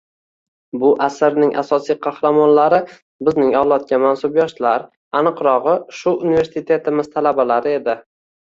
[0.83, 2.79] Bu asarning asosiy qahramonlari
[3.29, 4.89] bizning avlodga mansub yoshlar,
[5.23, 7.97] aniqrog`i, shu universitetimiz talabalari edi